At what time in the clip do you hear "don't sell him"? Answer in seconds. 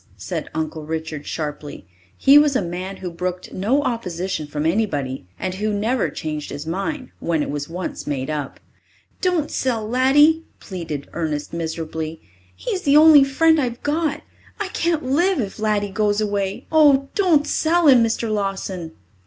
17.13-18.03